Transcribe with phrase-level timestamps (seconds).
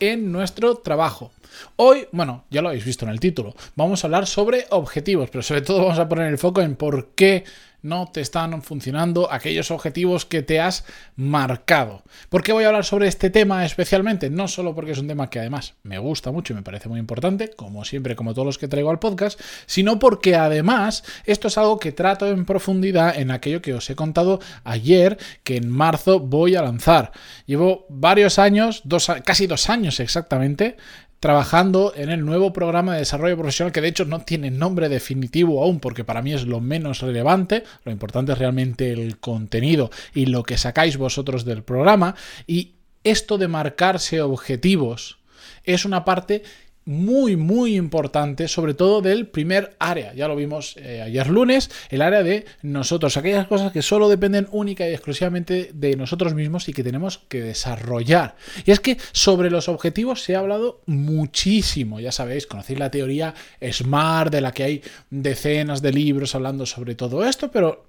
[0.00, 1.30] en nuestro trabajo.
[1.76, 5.42] Hoy, bueno, ya lo habéis visto en el título, vamos a hablar sobre objetivos, pero
[5.42, 7.44] sobre todo vamos a poner el foco en por qué
[7.82, 10.84] no te están funcionando aquellos objetivos que te has
[11.16, 12.02] marcado.
[12.28, 14.30] ¿Por qué voy a hablar sobre este tema especialmente?
[14.30, 16.98] No solo porque es un tema que además me gusta mucho y me parece muy
[16.98, 21.58] importante, como siempre, como todos los que traigo al podcast, sino porque además esto es
[21.58, 26.20] algo que trato en profundidad en aquello que os he contado ayer, que en marzo
[26.20, 27.12] voy a lanzar.
[27.46, 28.82] Llevo varios años,
[29.24, 30.76] casi dos años exactamente,
[31.20, 35.62] trabajando en el nuevo programa de desarrollo profesional que de hecho no tiene nombre definitivo
[35.62, 40.26] aún porque para mí es lo menos relevante, lo importante es realmente el contenido y
[40.26, 42.14] lo que sacáis vosotros del programa.
[42.46, 45.18] Y esto de marcarse objetivos
[45.64, 46.42] es una parte
[46.88, 50.14] muy, muy importante, sobre todo del primer área.
[50.14, 54.48] Ya lo vimos eh, ayer lunes, el área de nosotros, aquellas cosas que solo dependen
[54.52, 58.36] única y exclusivamente de nosotros mismos y que tenemos que desarrollar.
[58.64, 63.34] Y es que sobre los objetivos se ha hablado muchísimo, ya sabéis, conocéis la teoría
[63.60, 67.84] SMART, de la que hay decenas de libros hablando sobre todo esto, pero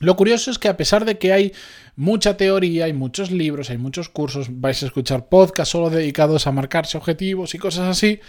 [0.00, 1.52] lo curioso es que a pesar de que hay
[1.94, 6.52] mucha teoría, hay muchos libros, hay muchos cursos, vais a escuchar podcasts solo dedicados a
[6.52, 8.20] marcarse objetivos y cosas así,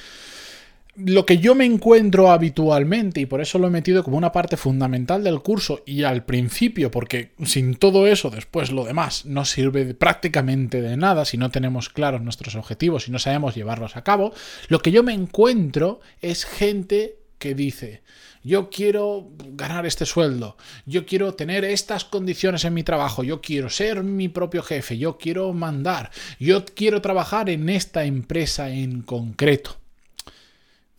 [0.95, 4.58] lo que yo me encuentro habitualmente, y por eso lo he metido como una parte
[4.58, 9.94] fundamental del curso y al principio, porque sin todo eso después lo demás no sirve
[9.94, 14.33] prácticamente de nada si no tenemos claros nuestros objetivos y no sabemos llevarlos a cabo,
[14.67, 18.03] lo que yo me encuentro es gente que dice,
[18.44, 23.67] yo quiero ganar este sueldo, yo quiero tener estas condiciones en mi trabajo, yo quiero
[23.70, 29.80] ser mi propio jefe, yo quiero mandar, yo quiero trabajar en esta empresa en concreto.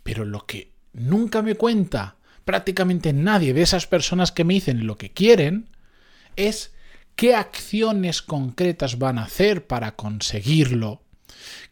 [0.03, 4.99] Pero lo que nunca me cuenta prácticamente nadie de esas personas que me dicen lo
[4.99, 5.69] que quieren
[6.35, 6.75] es
[7.15, 11.02] qué acciones concretas van a hacer para conseguirlo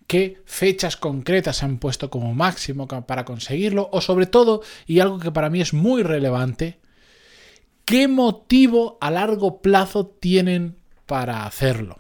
[0.07, 5.31] qué fechas concretas han puesto como máximo para conseguirlo, o sobre todo, y algo que
[5.31, 6.79] para mí es muy relevante,
[7.85, 10.77] qué motivo a largo plazo tienen
[11.07, 11.99] para hacerlo.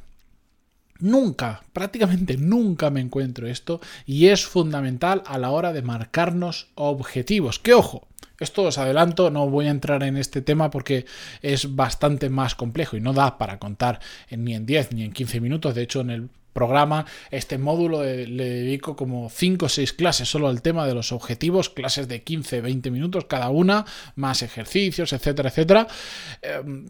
[1.01, 7.59] Nunca, prácticamente nunca me encuentro esto y es fundamental a la hora de marcarnos objetivos.
[7.59, 8.07] Que ojo,
[8.39, 11.07] esto os adelanto, no voy a entrar en este tema porque
[11.43, 14.01] es bastante más complejo y no da para contar
[14.31, 15.75] ni en 10 ni en 15 minutos.
[15.75, 20.49] De hecho, en el programa, este módulo le dedico como 5 o 6 clases solo
[20.49, 25.49] al tema de los objetivos, clases de 15, 20 minutos cada una, más ejercicios, etcétera,
[25.49, 25.89] etcétera.
[26.43, 26.87] Em,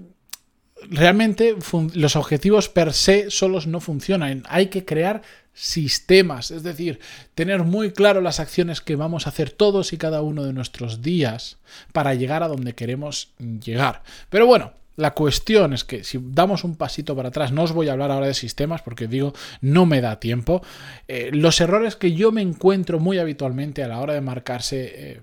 [0.88, 1.56] realmente
[1.94, 5.22] los objetivos per se solos no funcionan, hay que crear
[5.53, 7.00] sistemas, es decir,
[7.34, 11.03] tener muy claro las acciones que vamos a hacer todos y cada uno de nuestros
[11.03, 11.59] días
[11.93, 14.03] para llegar a donde queremos llegar.
[14.31, 17.89] Pero bueno, la cuestión es que si damos un pasito para atrás, no os voy
[17.89, 20.62] a hablar ahora de sistemas porque digo, no me da tiempo.
[21.09, 25.21] Eh, los errores que yo me encuentro muy habitualmente a la hora de marcarse eh,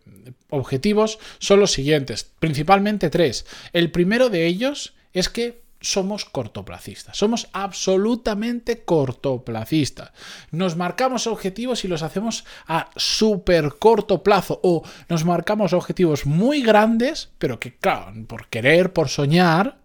[0.50, 3.46] objetivos son los siguientes, principalmente tres.
[3.74, 10.12] El primero de ellos es que somos cortoplacistas, somos absolutamente cortoplacistas.
[10.52, 16.62] Nos marcamos objetivos y los hacemos a súper corto plazo o nos marcamos objetivos muy
[16.62, 19.78] grandes, pero que, claro, por querer, por soñar,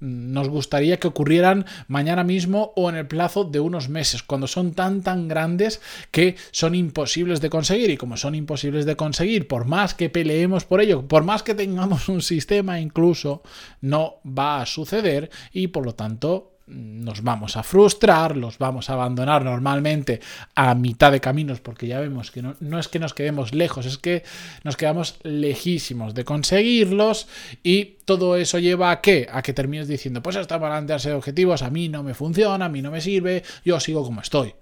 [0.00, 4.72] nos gustaría que ocurrieran mañana mismo o en el plazo de unos meses, cuando son
[4.72, 7.90] tan tan grandes que son imposibles de conseguir.
[7.90, 11.54] Y como son imposibles de conseguir, por más que peleemos por ello, por más que
[11.54, 13.42] tengamos un sistema incluso,
[13.80, 18.94] no va a suceder y por lo tanto nos vamos a frustrar, los vamos a
[18.94, 20.20] abandonar normalmente
[20.54, 23.86] a mitad de caminos porque ya vemos que no, no, es que nos quedemos lejos,
[23.86, 24.22] es que
[24.64, 27.28] nos quedamos lejísimos de conseguirlos
[27.62, 29.28] y todo eso lleva a qué?
[29.30, 32.82] A que termines diciendo, pues hasta plantearse objetivos, a mí no me funciona, a mí
[32.82, 34.54] no me sirve, yo sigo como estoy.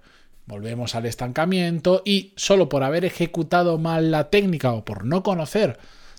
[0.45, 5.77] Volvemos al estancamiento y solo por haber ejecutado mal la técnica o por no conocer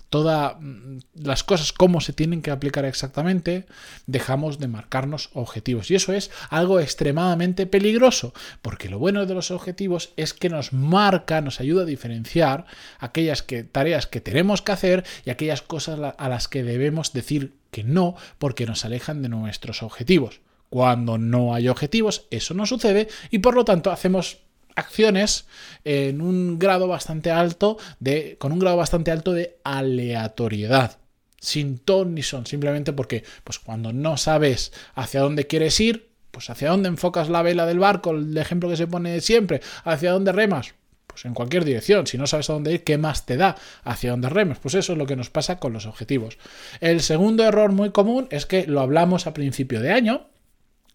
[0.09, 3.65] todas mm, las cosas, cómo se tienen que aplicar exactamente,
[4.07, 5.89] dejamos de marcarnos objetivos.
[5.91, 10.73] Y eso es algo extremadamente peligroso, porque lo bueno de los objetivos es que nos
[10.73, 12.65] marca, nos ayuda a diferenciar
[12.99, 17.53] aquellas que, tareas que tenemos que hacer y aquellas cosas a las que debemos decir
[17.71, 20.41] que no, porque nos alejan de nuestros objetivos.
[20.69, 24.39] Cuando no hay objetivos, eso no sucede y por lo tanto hacemos
[24.79, 25.45] acciones
[25.83, 30.97] en un grado bastante alto de, con un grado bastante alto de aleatoriedad.
[31.39, 36.49] Sin ton ni son, simplemente porque pues cuando no sabes hacia dónde quieres ir, pues
[36.49, 40.31] hacia dónde enfocas la vela del barco, el ejemplo que se pone siempre, hacia dónde
[40.31, 40.75] remas,
[41.07, 42.07] pues en cualquier dirección.
[42.07, 44.59] Si no sabes a dónde ir, ¿qué más te da hacia dónde remes?
[44.59, 46.37] Pues eso es lo que nos pasa con los objetivos.
[46.81, 50.27] El segundo error muy común es que lo hablamos a principio de año,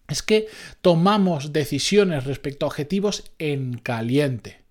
[0.07, 0.47] es que
[0.81, 4.65] tomamos decisiones respecto a objetivos en caliente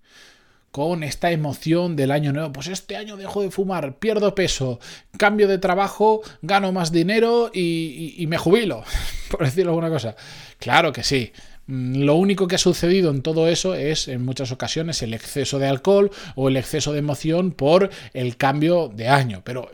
[0.75, 2.51] con esta emoción del año nuevo.
[2.51, 4.81] Pues este año dejo de fumar, pierdo peso,
[5.17, 8.83] cambio de trabajo, gano más dinero y, me jubilo,
[9.31, 10.17] por decirlo alguna cosa.
[10.59, 11.31] Claro que sí.
[11.67, 15.59] Mm, lo único que ha sucedido en todo eso es en muchas ocasiones el exceso
[15.59, 19.43] de alcohol o el exceso de emoción por el cambio de año.
[19.45, 19.71] Pero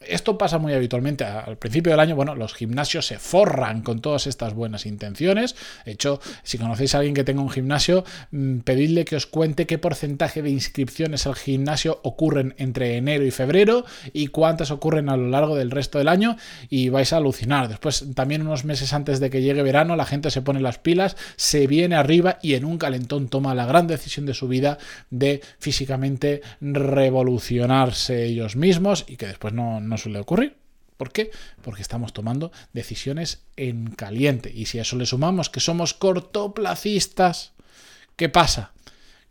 [0.00, 1.24] esto pasa muy habitualmente.
[1.24, 5.56] Al principio del año, bueno, los gimnasios se forran con todas estas buenas intenciones.
[5.84, 9.66] De hecho, si conocéis a alguien que tenga un gimnasio, mm, pedidle que os cuente
[9.66, 15.16] qué porcentaje de inscripciones al gimnasio ocurren entre enero y febrero y cuántas ocurren a
[15.18, 16.36] lo largo del resto del año
[16.70, 17.68] y vais a alucinar.
[17.68, 21.16] Después, también unos meses antes de que llegue verano, la gente se pone las pilas,
[21.36, 24.78] se viene arriba y en un calentón toma la gran decisión de su vida
[25.10, 30.56] de físicamente revolucionarse ellos mismos y que después no no suele ocurrir.
[30.96, 31.30] ¿Por qué?
[31.62, 34.52] Porque estamos tomando decisiones en caliente.
[34.54, 37.52] Y si a eso le sumamos que somos cortoplacistas,
[38.16, 38.72] ¿qué pasa?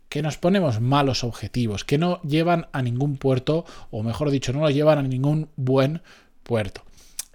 [0.08, 4.60] Que nos ponemos malos objetivos, que no llevan a ningún puerto, o mejor dicho, no
[4.60, 6.02] nos llevan a ningún buen
[6.42, 6.82] puerto.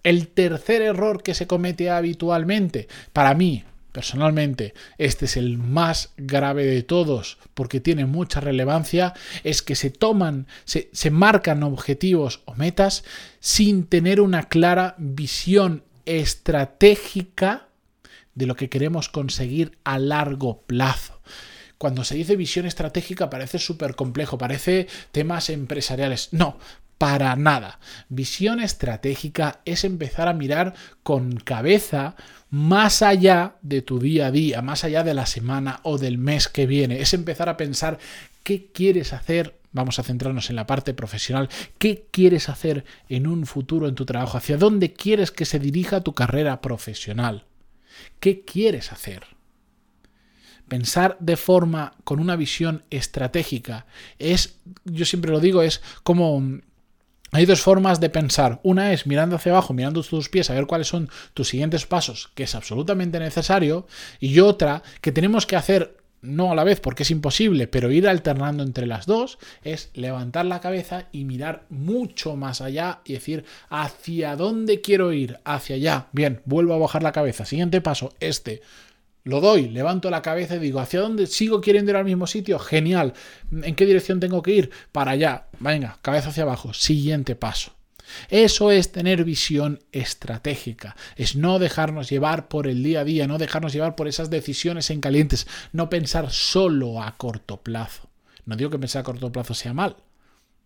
[0.04, 3.63] El tercer error que se comete habitualmente, para mí,
[3.95, 9.13] personalmente, este es el más grave de todos porque tiene mucha relevancia,
[9.45, 13.06] es que se toman, se, marcan objetivos o metas
[13.39, 17.69] sin tener una clara visión estratégica
[18.33, 21.21] de lo que queremos conseguir a largo plazo.
[21.77, 26.33] Cuando se dice visión estratégica parece súper complejo, parece temas empresariales.
[26.33, 26.59] No,
[26.97, 27.80] para nada.
[28.09, 32.15] Visión estratégica es empezar a mirar con cabeza
[32.50, 36.47] más allá de tu día a día, más allá de la semana o del mes
[36.47, 37.01] que viene.
[37.01, 38.00] Es empezar a pensar
[38.44, 39.59] qué quieres hacer.
[39.71, 41.50] Vamos a centrarnos en la parte profesional.
[41.77, 44.38] ¿Qué quieres hacer en un futuro en tu trabajo?
[44.38, 47.45] ¿Hacia dónde quieres que se dirija tu carrera profesional?
[48.21, 49.24] ¿Qué quieres hacer?
[50.69, 53.86] Pensar de forma con una visión estratégica
[54.18, 56.42] es, yo siempre lo digo, es como
[57.35, 58.59] hay dos formas de pensar.
[58.63, 62.29] Una es mirando hacia abajo, mirando tus pies, a ver cuáles son tus siguientes pasos,
[62.33, 63.87] que es absolutamente necesario.
[64.19, 68.07] Y otra que tenemos que hacer no a la vez porque es imposible, pero ir
[68.07, 73.45] alternando entre las dos, es levantar la cabeza y mirar mucho más allá y decir
[73.69, 76.07] hacia dónde quiero ir, hacia allá.
[76.11, 77.45] Bien, vuelvo a bajar la cabeza.
[77.45, 78.61] Siguiente paso, este.
[79.25, 82.60] Lo doy, levanto la cabeza y digo, ¿hacia dónde sigo queriendo ir al mismo sitio?
[82.60, 83.13] Genial.
[83.51, 84.69] ¿En qué dirección tengo que ir?
[84.92, 85.48] Para allá.
[85.60, 86.75] Venga, cabeza hacia abajo.
[86.75, 87.74] Siguiente paso.
[88.30, 93.39] Eso es tener visión estratégica, es no dejarnos llevar por el día a día, no
[93.39, 98.07] dejarnos llevar por esas decisiones en calientes, no pensar solo a corto plazo.
[98.45, 99.98] No digo que pensar a corto plazo sea mal,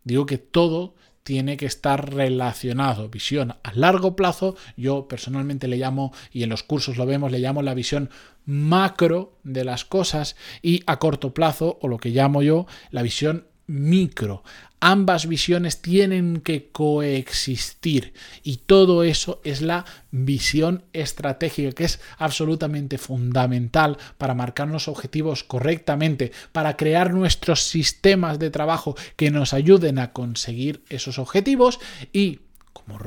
[0.04, 3.10] digo que todo tiene que estar relacionado.
[3.10, 7.40] Visión a largo plazo, yo personalmente le llamo, y en los cursos lo vemos, le
[7.40, 8.10] llamo la visión
[8.46, 13.46] macro de las cosas y a corto plazo, o lo que llamo yo, la visión
[13.70, 14.44] micro.
[14.82, 22.98] Ambas visiones tienen que coexistir y todo eso es la visión estratégica que es absolutamente
[22.98, 30.14] fundamental para marcarnos objetivos correctamente, para crear nuestros sistemas de trabajo que nos ayuden a
[30.14, 31.80] conseguir esos objetivos
[32.12, 32.40] y
[32.74, 33.00] como,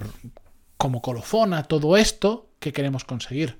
[0.76, 3.58] como colofón todo esto, ¿qué queremos conseguir?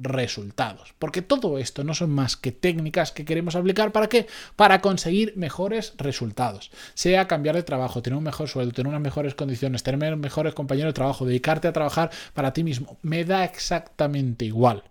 [0.00, 0.94] Resultados.
[0.98, 4.26] Porque todo esto no son más que técnicas que queremos aplicar para qué?
[4.56, 6.70] Para conseguir mejores resultados.
[6.94, 10.90] Sea cambiar de trabajo, tener un mejor sueldo, tener unas mejores condiciones, tener mejores compañeros
[10.90, 12.98] de trabajo, dedicarte a trabajar para ti mismo.
[13.02, 14.84] Me da exactamente igual.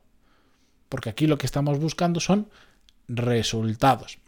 [0.88, 2.50] Porque aquí lo que estamos buscando son
[3.08, 4.20] resultados.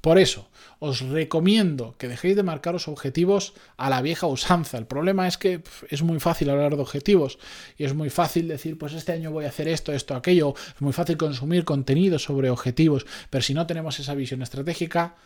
[0.00, 0.48] Por eso,
[0.78, 4.78] os recomiendo que dejéis de marcaros objetivos a la vieja usanza.
[4.78, 7.38] El problema es que es muy fácil hablar de objetivos
[7.78, 10.54] y es muy fácil decir, pues este año voy a hacer esto, esto, aquello.
[10.74, 15.16] Es muy fácil consumir contenido sobre objetivos, pero si no tenemos esa visión estratégica,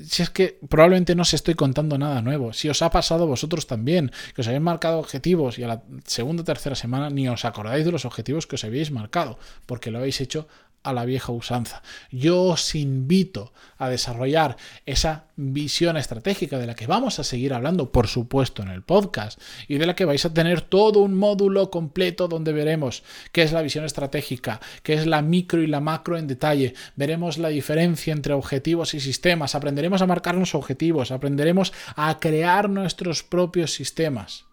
[0.00, 2.52] si es que probablemente no os estoy contando nada nuevo.
[2.52, 6.42] Si os ha pasado vosotros también, que os habéis marcado objetivos y a la segunda
[6.42, 9.98] o tercera semana ni os acordáis de los objetivos que os habéis marcado, porque lo
[9.98, 10.46] habéis hecho
[10.82, 11.82] a la vieja usanza.
[12.10, 14.56] Yo os invito a desarrollar
[14.86, 19.40] esa visión estratégica de la que vamos a seguir hablando, por supuesto, en el podcast
[19.68, 23.52] y de la que vais a tener todo un módulo completo donde veremos qué es
[23.52, 28.12] la visión estratégica, qué es la micro y la macro en detalle, veremos la diferencia
[28.12, 34.46] entre objetivos y sistemas, aprenderemos a marcarnos objetivos, aprenderemos a crear nuestros propios sistemas.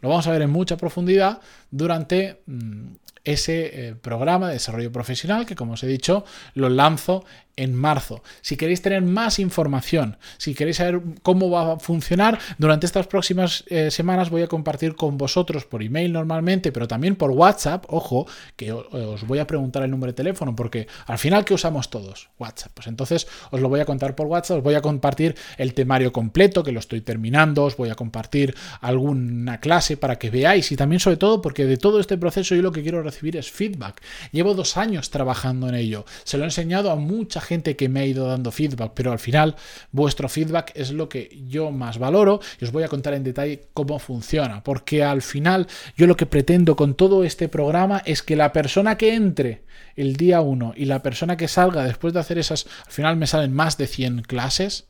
[0.00, 2.86] Lo vamos a ver en mucha profundidad durante mm,
[3.26, 7.24] ese eh, programa de desarrollo profesional que, como os he dicho, lo lanzo
[7.56, 8.22] en marzo.
[8.42, 13.64] Si queréis tener más información, si queréis saber cómo va a funcionar, durante estas próximas
[13.68, 18.26] eh, semanas voy a compartir con vosotros por email normalmente, pero también por WhatsApp, ojo,
[18.56, 22.28] que os voy a preguntar el número de teléfono, porque al final, ¿qué usamos todos?
[22.38, 22.72] WhatsApp.
[22.74, 26.12] Pues entonces os lo voy a contar por WhatsApp, os voy a compartir el temario
[26.12, 30.76] completo, que lo estoy terminando, os voy a compartir alguna clase para que veáis y
[30.76, 34.00] también sobre todo porque de todo este proceso yo lo que quiero recibir es feedback.
[34.32, 38.00] Llevo dos años trabajando en ello, se lo he enseñado a mucha gente que me
[38.00, 39.56] ha ido dando feedback, pero al final
[39.90, 43.68] vuestro feedback es lo que yo más valoro y os voy a contar en detalle
[43.74, 48.36] cómo funciona, porque al final yo lo que pretendo con todo este programa es que
[48.36, 49.64] la persona que entre
[49.96, 53.26] el día 1 y la persona que salga después de hacer esas, al final me
[53.26, 54.88] salen más de 100 clases,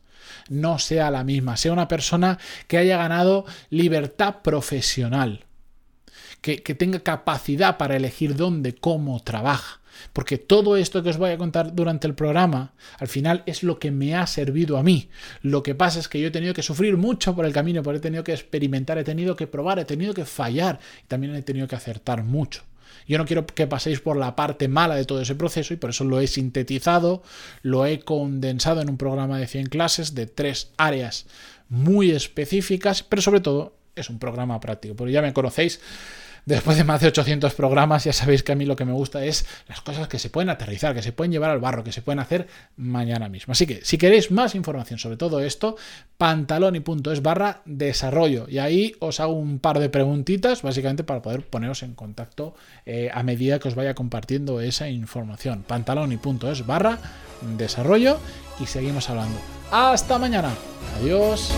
[0.49, 5.46] no sea la misma, sea una persona que haya ganado libertad profesional,
[6.41, 9.81] que, tenga capacidad para elegir dónde, cómo trabaja
[10.13, 13.79] porque todo esto que os voy a contar durante el programa, al final es lo
[13.79, 15.09] que me ha servido a mí.
[15.41, 17.97] Lo que pasa es que yo he tenido que sufrir mucho por el camino, porque
[17.97, 21.41] he tenido que experimentar, he tenido que probar, he tenido que fallar y también he
[21.41, 22.63] tenido que acertar mucho.
[23.09, 25.91] Yo no quiero que paséis por la parte mala de todo ese proceso y por
[25.91, 27.23] eso lo he sintetizado,
[27.63, 31.27] lo he condensado en un programa de 100 clases de tres áreas
[31.69, 35.81] muy específicas, pero sobre todo es un programa práctico, porque ya me conocéis
[36.47, 39.25] Después de más de 800 programas, ya sabéis que a mí lo que me gusta
[39.25, 42.03] es las cosas que se pueden aterrizar, que se pueden llevar al barro, que se
[42.03, 43.51] pueden hacer mañana mismo.
[43.51, 45.75] Así que si queréis más información sobre todo esto,
[46.19, 48.47] pantaloni.es barra desarrollo.
[48.49, 52.55] Y ahí os hago un par de preguntitas, básicamente para poder poneros en contacto
[52.87, 55.65] eh, a medida que os vaya compartiendo esa información.
[55.67, 57.01] pantaloni.es barra
[57.57, 58.21] desarrollo
[58.61, 59.37] y seguimos hablando.
[59.73, 60.55] Hasta mañana.
[61.01, 61.51] Adiós.